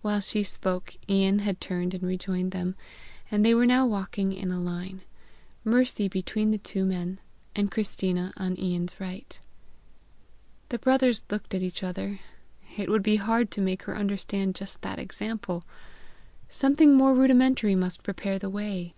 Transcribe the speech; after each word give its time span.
While 0.00 0.20
she 0.20 0.42
spoke, 0.42 0.96
Ian 1.06 1.40
had 1.40 1.60
turned 1.60 1.92
and 1.92 2.02
rejoined 2.02 2.50
them, 2.52 2.76
and 3.30 3.44
they 3.44 3.52
were 3.52 3.66
now 3.66 3.84
walking 3.84 4.32
in 4.32 4.50
a 4.50 4.58
line, 4.58 5.02
Mercy 5.64 6.08
between 6.08 6.50
the 6.50 6.56
two 6.56 6.86
men, 6.86 7.20
and 7.54 7.70
Christina 7.70 8.32
on 8.38 8.58
Ian's 8.58 8.98
right. 8.98 9.38
The 10.70 10.78
brothers 10.78 11.24
looked 11.30 11.54
at 11.54 11.60
each 11.60 11.82
other: 11.82 12.20
it 12.78 12.88
would 12.88 13.02
be 13.02 13.16
hard 13.16 13.50
to 13.50 13.60
make 13.60 13.82
her 13.82 13.98
understand 13.98 14.54
just 14.54 14.80
that 14.80 14.98
example! 14.98 15.64
Something 16.48 16.94
more 16.94 17.14
rudimentary 17.14 17.74
must 17.74 18.02
prepare 18.02 18.38
the 18.38 18.48
way! 18.48 18.94